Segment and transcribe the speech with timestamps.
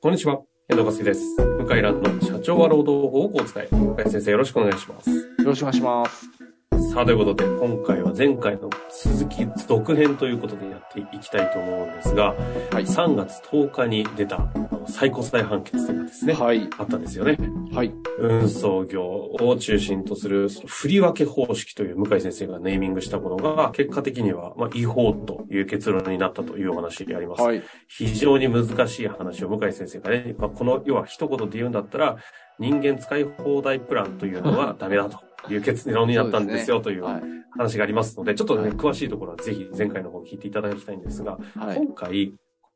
[0.00, 0.40] こんにちは。
[0.68, 1.34] 遠藤和樹です。
[1.36, 3.74] 向井蘭の社長は労働法をこう伝え。
[3.74, 5.10] 向井先生よろしくお願いします。
[5.10, 6.92] よろしくお願いします。
[6.92, 8.70] さあ、ということで、今回は前回の
[9.18, 12.34] 続き、続編ということでやっていきたいと思うんですが、
[12.70, 14.48] はい3月10日に出た
[14.86, 16.68] 最高裁判決というかですね、はい。
[16.78, 17.36] あったんですよね。
[17.72, 17.92] はい。
[18.20, 27.42] 運送業を中心とするその振り分け方式という向井先生がネーミングしたものが、結果的にはまあ違法という結論になったというお話であります。
[27.42, 27.62] はい。
[27.88, 32.18] 非常に難しい話を向井先生がね、まあ、この、要は一言で言うんだったら、
[32.60, 37.22] 人間使い放題プランというのはダメだという結論になったんですよというはい。
[37.50, 41.76] 話がありますので、ちょっとね、はい詳しいところはぜひ前回の方聞いていただきたいんですが、はい。
[41.76, 42.34] 今回、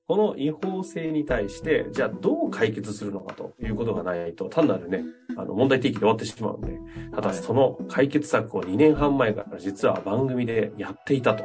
[0.08, 5.04] この違法性に対して、じゃあどう解決するのかということがないと、単なるね、
[5.36, 6.78] あの、問題提起で終わってしまうんで、
[7.14, 11.44] ただはいその解決策を2年半前から実は番組でやっていたと。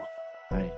[0.49, 0.73] はい。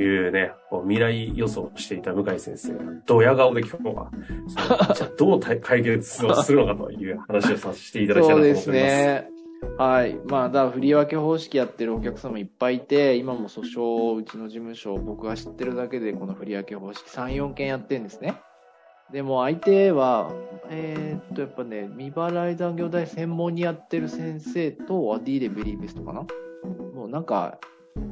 [0.00, 4.10] いうね、こう未来予想をしていた向井先生が、ドヤ顔で今日は、
[4.94, 8.64] じゃあどう対解決をするのかという話をさせていただきたいなと思っております。
[8.64, 9.31] そうですね。
[9.78, 10.14] はい。
[10.26, 18.40] まあ、だから振り分け方式やってるお客様いっぱいいて、今も訴訟をうちの事務所、僕が知ってるだけでこの振り分け方式3、4件やってるんですね。
[19.12, 20.32] でも相手は、
[20.70, 26.26] えーっと、やっぱね、未払い残業代専門にやってる先生と、アディーレ・ベリーベストかな
[26.94, 27.58] もうなんか、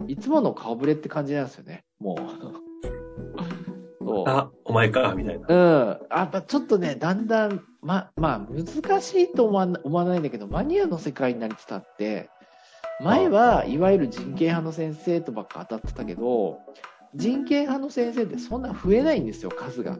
[0.09, 1.85] いつもの顔ぶれって感じなんですよね。
[2.01, 4.05] もう。
[4.05, 4.25] そう。
[4.27, 5.47] あ、お前か、みたいな。
[5.49, 6.01] うん。
[6.11, 12.29] やっぱちょっとね、だんだん、ま、まあ、難しいと思わな思わないんだけど、マニアの世界になりつつあって、
[13.03, 16.59] 前はいわゆる人権派の先生とばっか当たってたけど、
[17.15, 19.99] 人権派の先生ってそんな増えないんですよ、数が。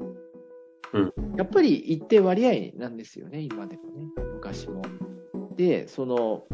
[0.93, 4.83] うんやっぱり一定割合なんですよね、今でもね、昔も。
[5.57, 6.45] で、その、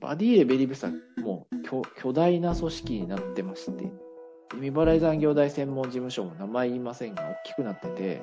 [0.00, 3.90] バディーレ・ベリブさん、もう巨巨大な組織になってまして、
[4.54, 8.22] 未払い残業代専門事務所も名前言いませんが、大きくなってて、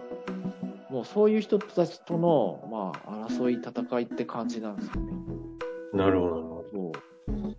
[0.89, 5.11] もうそういう人たちとの、まあ、争い、戦いって感じなんですよね。
[5.93, 6.91] なるほど、そう。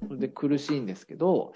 [0.06, 1.53] それで苦しいんですけど、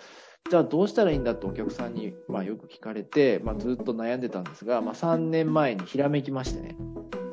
[0.51, 6.77] じゃあどうしたらいいんだってお客さんに、まあ、よく聞かれて、まあ、ずっと悩んでたんですが、まあ、3年前にひらめきましてね。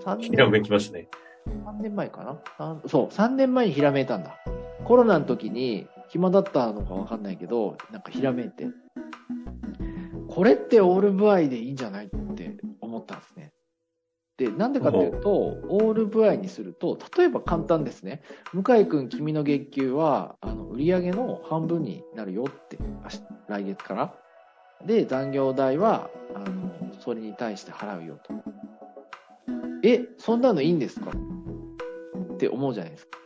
[0.05, 0.17] 3ど。
[0.17, 1.09] 年ひらめきましたね。
[1.47, 2.39] 3年前かな？
[2.57, 4.37] 三そう、3年前にひらめいたんだ。
[4.85, 8.67] コロナの時に暇だったのかわかんないけど、なんかひらめいて。
[10.27, 12.05] これってオールブアイでいいんじゃない？
[12.05, 12.18] って。
[14.39, 15.29] で、なんでかっていうと、
[15.67, 18.21] オールブアイにすると、例えば簡単ですね。
[18.53, 22.77] 向井くん、君の月給は、あの、売上の半分になるよって、
[23.49, 24.15] 来月から。
[24.85, 28.33] で、残業代は、あの、それに対して払うよと。
[29.83, 31.11] え、そんなのいいんですか？
[31.11, 33.19] って思うじゃないですか。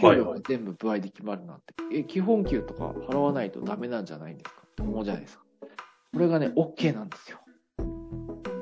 [0.00, 1.74] 給はいはい料が全部部合で決まるなんて。
[1.92, 4.62] え、基本給とか払わないとダメなんじゃないんですか？
[4.70, 5.44] って思うじゃないですか。
[6.12, 7.38] これがね、OK なんですよ。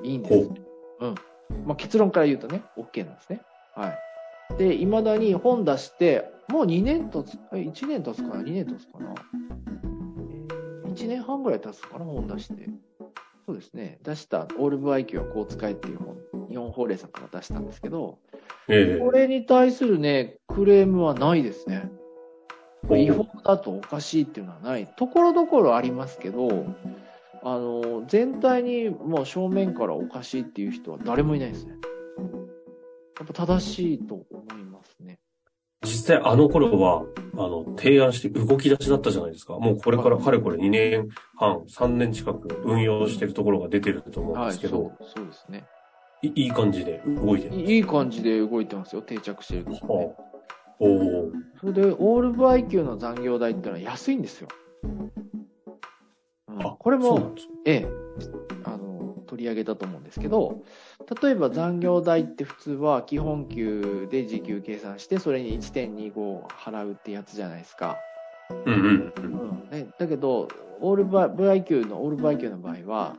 [0.02, 0.50] いいんです。
[1.00, 1.14] うん。
[1.64, 3.40] まあ、結論から言うとね、OK なんですね。
[3.74, 4.58] はい。
[4.58, 9.14] で、未だに本出して、もう2年経つ、え、1年経つかな ?2 年経つかな？
[10.84, 12.04] えー、1年半ぐらい経つかな？
[12.04, 12.68] 本出して。
[13.46, 13.98] そうですね。
[14.02, 18.18] 出した、オールブ IQ はこう使えっていう本、日本法令さんから出したんですけど、
[18.68, 21.90] ええこれに対するね、クレームはないですね。
[22.90, 24.86] 違法だとおかしいっていうのはない。
[24.96, 26.66] ところどころありますけど、
[27.48, 31.74] あの、全体にもう正面からおかしいっていう人は誰もいないですね。
[33.20, 34.24] やっぱ正しいと思
[34.58, 35.20] いますね。
[35.84, 39.60] 実際あの頃は、あの、提案して動き出しだったじゃないですか。
[39.60, 45.64] もうこれからかれこれ2年半、3年近く運用してるところが出てると思うんはい、ですけど、そう、そうですね。
[46.22, 47.54] いいい感じで動いてる。
[47.54, 50.16] いいい感じで動いてますよ、定着してるとこねはあ
[50.80, 50.86] お
[51.28, 51.32] お。
[51.60, 54.48] それで、オールブ IQ の残業代ってのは安いんですよ。
[56.56, 57.34] うんあこれも
[57.66, 57.88] ええ、
[58.64, 60.62] あの、取り上げたと思うんですけど、
[61.22, 67.98] 例えば残業代って普通は基本給で時給計算して、それに1.25払うってやつじゃないですか。
[68.64, 69.12] うんうんう。
[69.16, 69.68] うんん。
[69.70, 70.48] ね、だけど、
[70.80, 73.16] オールバ VIQ の、オールバイ q の場合は、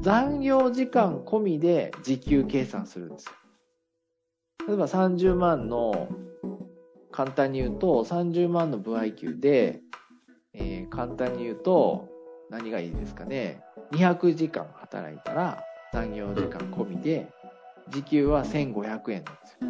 [0.00, 3.32] 残業時間込みで時給計算するんですよ。
[4.68, 6.08] 例えば30万の、
[7.12, 9.80] 簡単に言うと、30万の VIQ で、
[10.52, 12.08] えー簡単に言うと、
[12.50, 13.60] 何がいいですかね。
[13.92, 15.62] 200時間働いたら、
[15.92, 17.28] 残業時間込みで、
[17.88, 19.68] 時給は1500円なんですよ。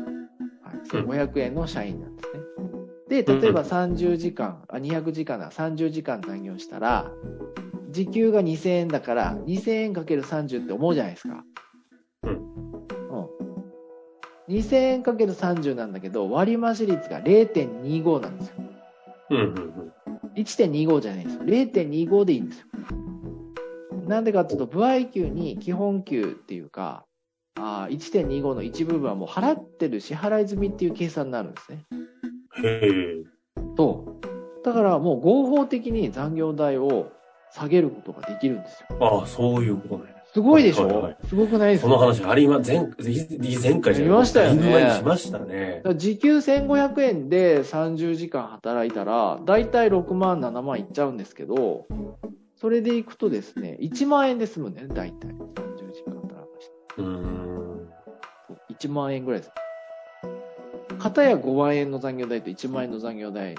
[0.63, 2.41] はい、1500円の社員なんですね。
[3.09, 7.11] で、例えば30時間、あ、200時間だ、30時間残業したら、
[7.91, 11.45] 時給が2000円だから、2000円かける30って思うじゃないですか。
[12.25, 12.47] うんうん。
[14.49, 18.55] 2000円かける30なんだけど、割増率が0.25なんですよ。
[19.31, 19.51] うんうんう
[19.83, 19.86] ん。
[20.37, 21.45] 1.25じゃないんですよ。
[21.45, 22.67] 0.25でいいんですよ。
[24.07, 27.05] なんでかっていうと、部合給に基本給っていうか、
[27.59, 31.85] あー1.25の一部分はもう払ってる支払い済みっていう計算になるんですね。
[32.63, 33.25] へえ。
[33.77, 34.21] そ
[34.63, 34.65] う。
[34.65, 37.11] だからもう合法的に残業代を
[37.53, 38.89] 下げることができるんですよ。
[39.01, 40.16] ああ、そういうことね。
[40.37, 41.89] すごいでしょ、はいはいはいすごくないですか？
[41.89, 42.87] その話ありま、前、前
[43.63, 51.87] 前回じゃないありましたよねしましたね時給1500円で30時間働いたら、だいたい6万、7万いっちゃうんですけど、
[52.55, 55.31] それでいくとですね、1万円で済むんだよね、だいたい。
[55.31, 55.37] 30
[55.95, 56.75] 時間働かして。
[56.99, 57.89] うーん。
[58.79, 59.53] 1万円ぐらいです。
[60.99, 63.55] 片や5万円の残業代と1万円の残業代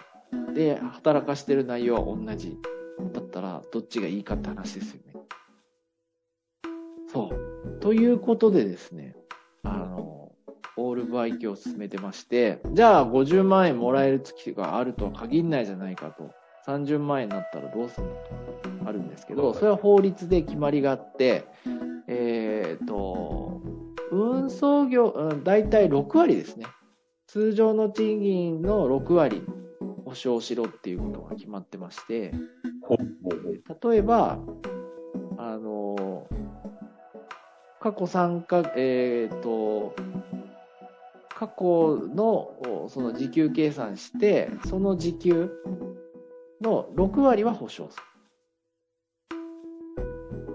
[0.53, 2.59] で働かしてる内容は同じ
[3.13, 4.99] だったらどっちがいいかって話ですよ。
[7.87, 9.15] ということでですね、
[9.63, 10.33] あの、
[10.75, 16.31] オールバイキを進めてまして、じゃあ50万円もらえる月があるとは限んないじゃないかと。
[16.67, 18.13] 30万円になったらどうするの
[18.81, 21.45] とあるんですけど、それは法律で決まりがあって、
[22.09, 23.61] えっ、と、
[24.11, 26.65] 運送業、うん、大体6割ですね。
[27.27, 29.43] 通常の賃金の6割
[30.03, 32.33] 保証しろっていうことが決まってまして、
[33.81, 34.39] 例えば、
[35.37, 35.95] あの、
[37.79, 39.95] 過去3か、えっ、と、
[41.29, 45.51] 過去のおその時給計算して、その時給
[46.61, 48.03] の6割は保証する。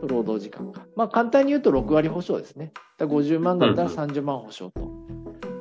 [0.09, 0.85] 労働時間か。
[0.97, 2.73] まあ簡単に言うと6割保証ですね。
[2.99, 4.91] だから50万だったらうん30万保証と。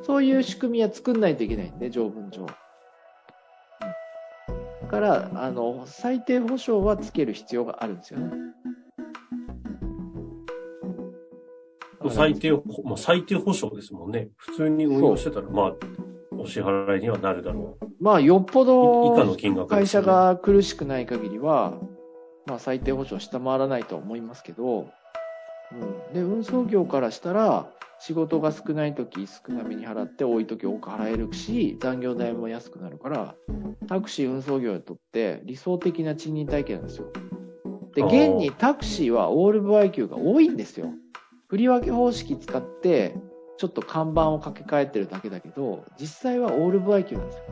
[0.04, 2.48] そういう仕組みは作んないといけないんで、条文上。
[2.48, 2.56] だ
[4.88, 8.32] から、あの、最低保証はつける必要があるんですよね。
[12.10, 14.30] 最低保、まあ、最低保証ですもんね。
[14.36, 15.74] 普通に運用してたら、まあ、
[16.38, 18.66] お支払いにはなるだろまあ、よっぽう。
[18.66, 21.78] ど以下の金額会社が苦しくない限りは、
[22.48, 24.88] まあ、最低保証下回らないとは思いますけど、
[25.72, 26.14] うん。
[26.14, 27.70] で、運送業からしたら、
[28.00, 33.36] 仕事が少ない時少なめに払って、多い時多く払えるし、残業代も安くなるから、
[33.88, 37.12] タクシー運送業にとって理想的な賃金体系なんですよ。
[37.94, 40.92] で、現にタクシーはオールバイ級が多いんですよ。
[41.52, 43.14] 振り分け方式使って、
[43.58, 47.44] ちょっと看板を掛け替えてるだけだけど、実際はオールバイ級なんですよ。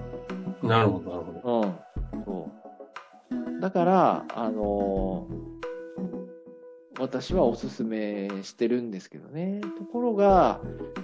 [0.69, 1.61] なるほど、なるほど。
[2.15, 2.23] うん。
[2.25, 2.49] そ
[3.57, 3.61] う。
[3.61, 5.49] だから、あのー
[7.01, 9.61] 私はおすすめしてるんですけどね。
[9.77, 10.59] ところが、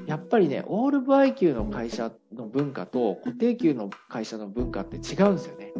[0.08, 5.74] やっぱりね、オールバイ級の会社の文化と固定級の会社の文化って違うんですよね。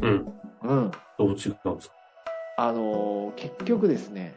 [0.00, 0.32] うん。
[0.62, 0.90] うん。
[1.18, 1.40] どう違うんで
[1.82, 1.94] すか？
[2.58, 4.34] あのー結局ですね、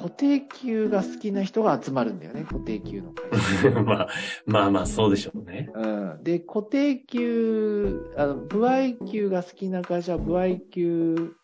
[0.00, 3.70] 固定級が好きな人が集まるんだよね、固定級の会社。
[3.84, 4.08] まあ、
[4.46, 5.70] まあまあ、そうでしょうね。
[5.74, 11.34] うん、で、固定給、あの、部合給が好きな会社は、部合給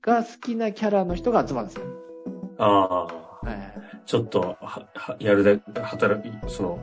[0.00, 1.86] が好きなキャラの人が集まるんですよ。
[2.56, 4.02] ああ、はい。
[4.06, 4.56] ちょっと、は、
[4.94, 6.78] はやるだけ、働き、その、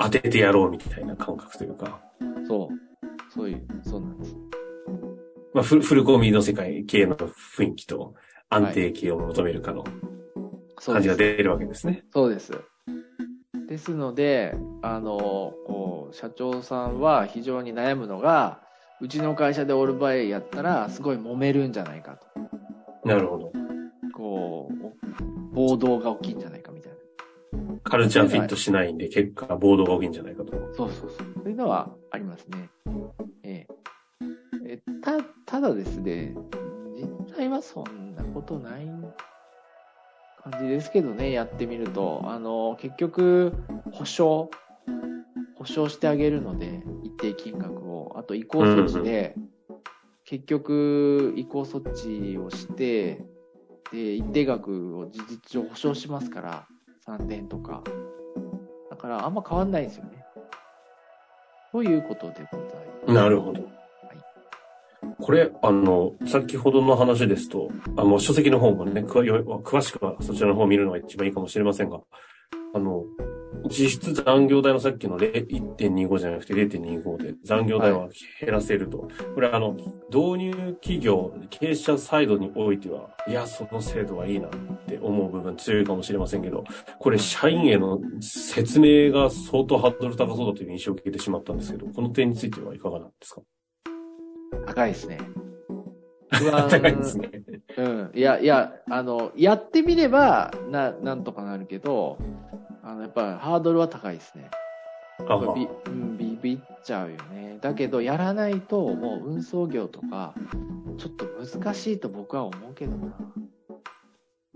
[0.00, 2.00] 当ててやろうみたいな感覚というか、
[2.48, 3.32] そう。
[3.32, 4.36] そういう、そうなんです。
[5.54, 8.14] まあ、フルフルコミの世界系の雰囲気と
[8.54, 9.84] 安定系を求めるかの
[10.78, 11.02] そうです。
[11.02, 12.04] 感じが出るわけですね。
[12.12, 12.52] そうです。
[13.68, 18.60] ですので、あの、こう、社長さんは非常に悩むのが、
[19.00, 23.08] うちの会社でオールバイやったら、すごい揉めるんじゃないかと。
[23.08, 23.52] なるほど。
[24.12, 26.98] こう、暴動が起きんじゃないかみたいな。
[27.84, 30.52] カルチャーフィットしないんで、結果、暴動が起きるんじゃないかと。
[30.74, 31.26] そうそうそう。
[31.42, 32.68] そういうのはありますね。
[33.42, 33.66] え
[34.66, 36.34] ええた、ただですね、
[36.94, 38.86] 実際はそんなことない
[40.36, 42.22] 感じですけどね、やってみると。
[42.24, 43.52] あの、結局、
[43.92, 44.50] 保証、
[45.56, 48.14] 保証してあげるので、一定金額を。
[48.16, 49.36] あと、移行措置で、
[50.24, 53.24] 結局、移行措置をして、
[53.92, 56.66] で、一定額を事実上保証しますから、
[57.06, 57.82] 3年とか。
[58.90, 60.24] だから、あんま変わんないんですよね。
[61.70, 63.14] ということでございます。
[63.14, 63.81] なるほど。
[65.22, 72.00] これ、あの、先ほどの話ですと、あの、書籍の方もね、詳しくはそちらの方を見るのが一番いいかもしれませんが、
[72.74, 73.04] あの、
[73.70, 78.08] 実質残業代のさっきの0 1.25じゃなくて0.25で残業代は
[78.40, 79.08] 減らせると。
[79.34, 79.74] これあの、
[80.10, 80.52] 導入
[80.82, 84.50] 企業、経営者サイドにおいては、いや、その制度はいいなっ
[84.88, 86.64] て思う部分強いかもしれませんけど、
[86.98, 93.42] これ社員への説明が相当ハードル高そうだという印象を受けてしまったんですけど、この点についてはいかがなんですか？
[94.66, 95.18] 高いですね。
[96.30, 97.30] 不安 高いですね。
[97.76, 98.10] うん。
[98.14, 102.18] いや、いや、あの、やってみれば、な、なんとかなるけど、
[102.82, 104.50] あの、やっぱりハードルは高いですね。
[105.86, 107.58] うん、ビビっちゃうよね。
[107.60, 110.34] だけど、やらないと、もう運送業とか、
[110.98, 113.14] ちょっと難しいと僕は思うけどな。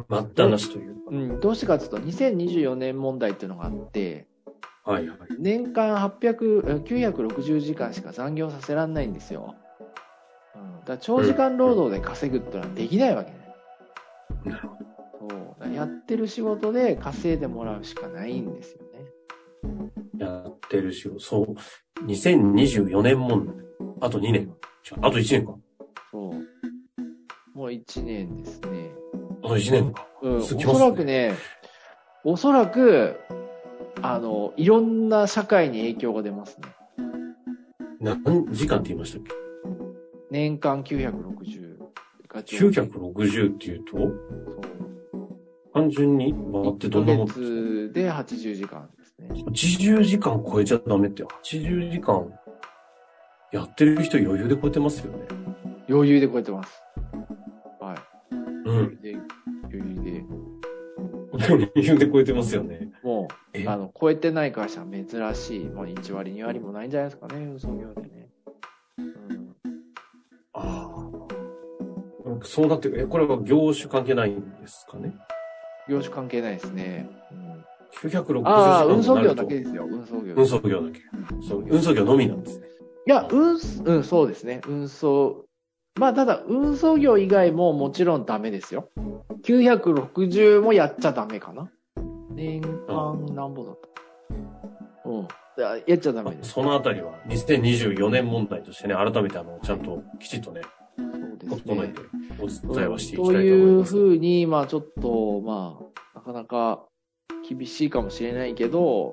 [0.08, 1.00] 待ったなしというか。
[1.10, 4.26] うん、どうしてかというと、2024年問題っていうのがあって、
[4.84, 5.18] はいはい。
[5.38, 9.54] 年間800、え960時間しか残業させられないんですよ。
[10.86, 13.36] うん、だ長時間労働で稼ぐってのはできないわけね。
[14.44, 14.84] なるほど。
[15.28, 18.86] そうやってる仕事で稼いでもらうしかないんですよね。
[20.18, 21.20] やってる仕事。
[21.20, 21.54] そう。
[22.06, 23.56] 2024年問題。
[24.00, 24.54] あと2年。
[25.00, 25.54] あと1年か。
[26.12, 27.58] そう。
[27.58, 28.90] もう1年ですね。
[29.42, 30.06] あと1年か。
[30.22, 31.34] うん、ねそらくね、
[32.24, 33.16] おそらく、
[34.02, 36.68] あの、いろんな社会に影響が出ますね。
[38.00, 39.45] 何時間って言いましたっけ？
[40.30, 41.78] 年間960
[42.28, 44.20] が上限 ?960 っていうと、そう
[45.72, 49.28] 単純に回ってどんなもん1ヶ月で80時間ですね。
[49.30, 52.32] 80時間超えちゃダメって、80時間
[53.52, 55.26] やってる人余裕で超えてますよね。
[55.88, 56.82] 余裕で超えてます。
[57.80, 57.98] はい。
[58.34, 58.76] うん。
[58.76, 59.16] 余裕で、
[59.72, 60.24] 余裕で。
[61.48, 62.90] 余裕で超えてますよね。
[63.02, 63.62] もえ？
[63.64, 65.64] う、あの、超えてない会社は珍しい。
[65.66, 68.25] もう1割、2割もないんじゃないですかね、運送業でね。
[72.46, 73.02] そうなってくる。
[73.02, 75.14] え、これは業種関係ないんですかね？
[75.88, 77.08] 業種関係ないですね。
[77.30, 80.34] うん、?960 時ああ、間運送業だけですよ、運送業。
[80.34, 81.00] 運送業だけ。
[81.70, 82.66] 運送業のみなんですね。
[83.06, 84.60] いや、運、うん、そうですね。
[84.66, 85.44] 運送。
[85.98, 88.90] まあ、ただ、運送業以外ももちろんダメですよ。
[89.44, 91.70] 960もやっちゃダメかな。
[92.34, 93.80] 年間何本だっ
[95.04, 95.28] たうん。
[95.58, 96.50] ややっちゃダメです。
[96.50, 100.60] そのあたりは2024年問題としてね、改めてあの、ちゃんときちっとね、
[101.40, 101.94] そうですね。
[102.40, 103.92] お伝えはしていきとたいと思いいうます。
[103.94, 105.78] ふうに、まあちょっと、ま
[106.14, 106.84] あ、なかなか
[107.48, 109.12] 厳しいかもしれないけど、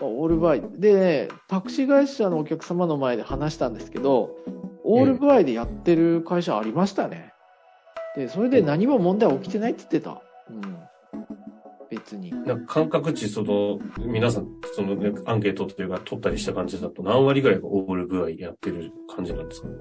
[0.00, 0.62] まあオールバイ。
[0.78, 4.36] でね、タクシー会社のお客様の前で話したんですけど、
[4.84, 7.32] オールバイでやってる会社ありましたね。
[8.16, 10.22] で、それで何も問題起きてないって言ってた。
[10.50, 10.60] うん。
[11.90, 12.30] 別に。
[12.30, 19.74] なんか感覚値、その、皆さん、その、ね、アンケートというか取ったりした感じだと何割ぐらいがオール具合やってる感じなんですかね？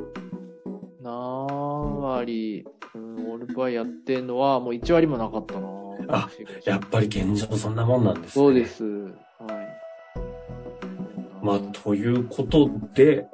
[2.06, 5.68] 何割、うん、オールバイやってんのはもう1割もなかったな
[6.08, 6.30] あ
[6.66, 8.46] やっぱり現状そんなもんなんですね。
[8.46, 8.66] そうで。
[8.66, 8.84] す。
[8.84, 9.06] はい。
[11.42, 13.30] まあ、ということで、はい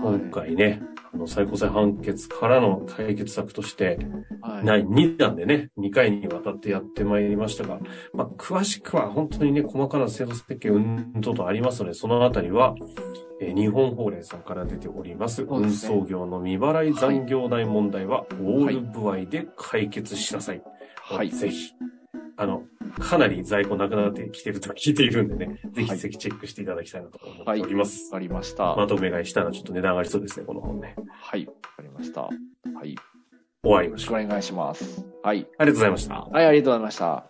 [0.00, 3.98] 今回ね、あの、最高裁判決からの解決策として、
[4.40, 4.64] はい。
[4.64, 7.80] 第2弾でね、2回にわたってやってまいりましたが、
[8.14, 12.74] まあ、詳しくは本当にね、細かな制度設計、うんととありますので、そのあたりは、
[13.40, 20.62] えー日本法令さんから出ております、ね送業の未払い残業代問題は、オール部合で解決しなさい。
[21.02, 21.30] はい。
[21.30, 21.72] ぜひ。
[22.36, 22.62] あの、
[22.98, 28.04] かなり在庫なくなってきてると聞いているんでね、ぜひぜひチェックしていただきたいなと思っております。
[28.06, 28.76] わかりました。
[28.76, 30.96] まとめ買いしたらちょっと値段上がりそうですね、この本ね。
[31.20, 31.46] はい。
[31.46, 32.22] わかりました。
[32.22, 32.30] は
[32.84, 32.94] い。
[32.94, 33.00] よ
[33.62, 34.16] 終わりましょう。
[34.16, 35.04] ろしくお願いします。
[35.22, 35.38] はい。
[35.38, 36.14] ありがとうございました。
[36.14, 37.29] はい、ありがとうございました。